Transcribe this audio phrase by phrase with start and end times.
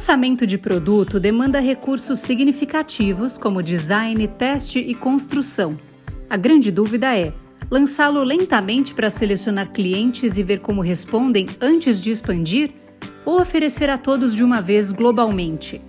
[0.00, 5.78] lançamento de produto demanda recursos significativos como design, teste e construção.
[6.28, 7.34] A grande dúvida é:
[7.70, 12.70] lançá-lo lentamente para selecionar clientes e ver como respondem antes de expandir?
[13.26, 15.82] Ou oferecer a todos de uma vez globalmente?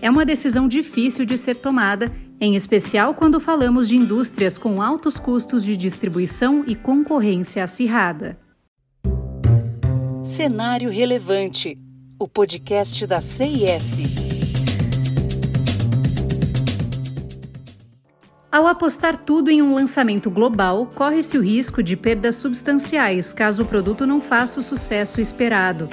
[0.00, 2.10] É uma decisão difícil de ser tomada,
[2.40, 8.38] em especial quando falamos de indústrias com altos custos de distribuição e concorrência acirrada.
[10.24, 11.78] Cenário Relevante
[12.20, 14.00] o podcast da CIS.
[18.50, 23.66] Ao apostar tudo em um lançamento global, corre-se o risco de perdas substanciais caso o
[23.66, 25.88] produto não faça o sucesso esperado.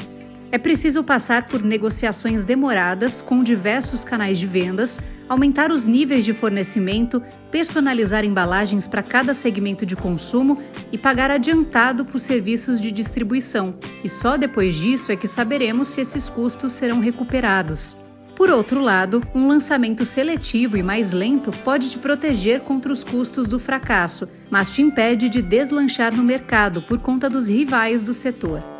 [0.51, 6.33] É preciso passar por negociações demoradas com diversos canais de vendas, aumentar os níveis de
[6.33, 7.21] fornecimento,
[7.51, 10.61] personalizar embalagens para cada segmento de consumo
[10.91, 13.75] e pagar adiantado por serviços de distribuição.
[14.03, 17.97] E só depois disso é que saberemos se esses custos serão recuperados.
[18.35, 23.47] Por outro lado, um lançamento seletivo e mais lento pode te proteger contra os custos
[23.47, 28.74] do fracasso, mas te impede de deslanchar no mercado por conta dos rivais do setor.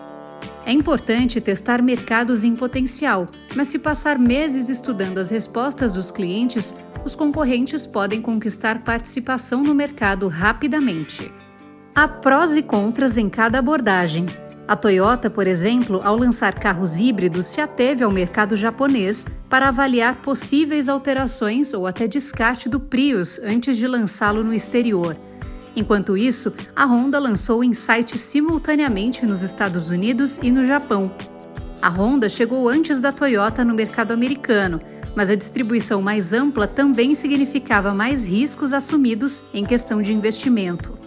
[0.66, 6.74] É importante testar mercados em potencial, mas se passar meses estudando as respostas dos clientes,
[7.06, 11.32] os concorrentes podem conquistar participação no mercado rapidamente.
[11.94, 14.26] Há prós e contras em cada abordagem.
[14.68, 20.16] A Toyota, por exemplo, ao lançar carros híbridos, se ateve ao mercado japonês para avaliar
[20.16, 25.16] possíveis alterações ou até descarte do Prius antes de lançá-lo no exterior.
[25.76, 31.12] Enquanto isso, a Honda lançou o Insight simultaneamente nos Estados Unidos e no Japão.
[31.82, 34.80] A Honda chegou antes da Toyota no mercado americano,
[35.16, 40.98] mas a distribuição mais ampla também significava mais riscos assumidos em questão de investimento.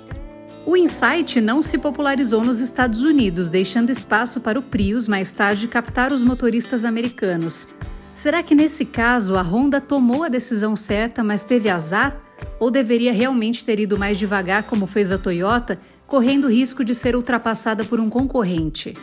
[0.67, 5.67] O Insight não se popularizou nos Estados Unidos, deixando espaço para o Prius mais tarde
[5.67, 7.67] captar os motoristas americanos.
[8.15, 12.21] Será que nesse caso a Honda tomou a decisão certa, mas teve azar?
[12.61, 16.95] Ou deveria realmente ter ido mais devagar, como fez a Toyota, correndo o risco de
[16.95, 18.95] ser ultrapassada por um concorrente?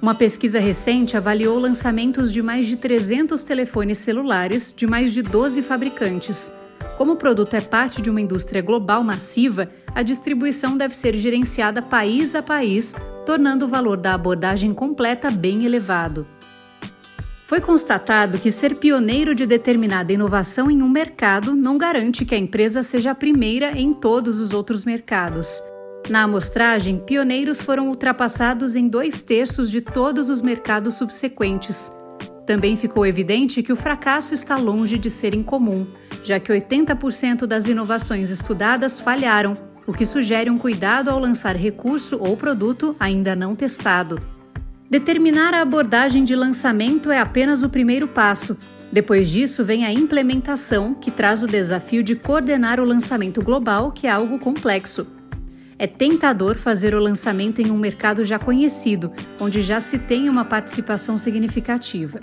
[0.00, 5.62] Uma pesquisa recente avaliou lançamentos de mais de 300 telefones celulares de mais de 12
[5.62, 6.52] fabricantes.
[6.96, 11.80] Como o produto é parte de uma indústria global massiva, a distribuição deve ser gerenciada
[11.80, 12.94] país a país,
[13.24, 16.26] tornando o valor da abordagem completa bem elevado.
[17.52, 22.38] Foi constatado que ser pioneiro de determinada inovação em um mercado não garante que a
[22.38, 25.62] empresa seja a primeira em todos os outros mercados.
[26.08, 31.92] Na amostragem, pioneiros foram ultrapassados em dois terços de todos os mercados subsequentes.
[32.46, 35.86] Também ficou evidente que o fracasso está longe de ser incomum,
[36.24, 42.16] já que 80% das inovações estudadas falharam, o que sugere um cuidado ao lançar recurso
[42.18, 44.41] ou produto ainda não testado.
[44.92, 48.58] Determinar a abordagem de lançamento é apenas o primeiro passo.
[48.92, 54.06] Depois disso, vem a implementação, que traz o desafio de coordenar o lançamento global, que
[54.06, 55.06] é algo complexo.
[55.78, 59.10] É tentador fazer o lançamento em um mercado já conhecido,
[59.40, 62.20] onde já se tem uma participação significativa.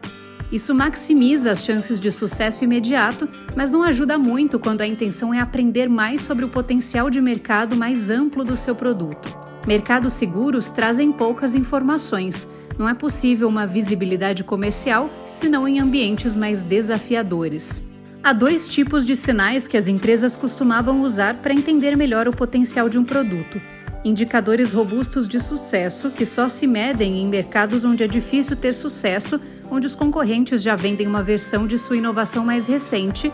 [0.51, 5.39] Isso maximiza as chances de sucesso imediato, mas não ajuda muito quando a intenção é
[5.39, 9.48] aprender mais sobre o potencial de mercado mais amplo do seu produto.
[9.67, 12.47] Mercados seguros trazem poucas informações,
[12.77, 17.83] não é possível uma visibilidade comercial senão em ambientes mais desafiadores.
[18.23, 22.87] Há dois tipos de sinais que as empresas costumavam usar para entender melhor o potencial
[22.87, 23.61] de um produto.
[24.03, 29.39] Indicadores robustos de sucesso, que só se medem em mercados onde é difícil ter sucesso,
[29.69, 33.31] onde os concorrentes já vendem uma versão de sua inovação mais recente,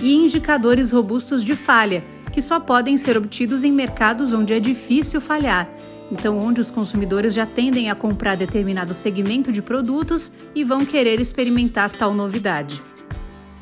[0.00, 2.02] e indicadores robustos de falha,
[2.32, 5.68] que só podem ser obtidos em mercados onde é difícil falhar,
[6.10, 11.20] então onde os consumidores já tendem a comprar determinado segmento de produtos e vão querer
[11.20, 12.82] experimentar tal novidade.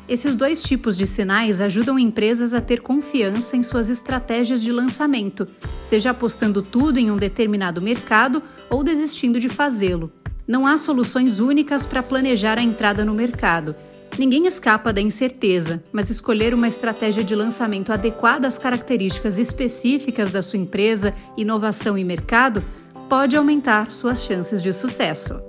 [0.07, 5.45] Esses dois tipos de sinais ajudam empresas a ter confiança em suas estratégias de lançamento,
[5.83, 10.09] seja apostando tudo em um determinado mercado ou desistindo de fazê-lo.
[10.47, 13.75] Não há soluções únicas para planejar a entrada no mercado,
[14.17, 20.41] Ninguém escapa da incerteza, mas escolher uma estratégia de lançamento adequada às características específicas da
[20.41, 22.63] sua empresa, inovação e mercado
[23.07, 25.39] pode aumentar suas chances de sucesso.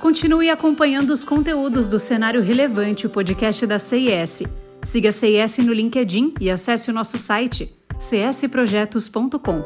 [0.00, 4.44] Continue acompanhando os conteúdos do Cenário Relevante, o podcast da CIS.
[4.82, 9.62] Siga a CIS no LinkedIn e acesse o nosso site csprojetos.com.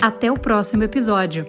[0.00, 1.46] Até o próximo episódio.